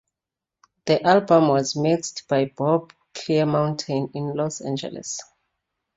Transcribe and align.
The 0.87 1.03
album 1.05 1.49
was 1.49 1.75
mixed 1.75 2.27
by 2.27 2.45
Bob 2.45 2.91
Clearmountain 3.13 4.09
in 4.15 4.33
Los 4.33 4.59
Angeles. 4.59 5.19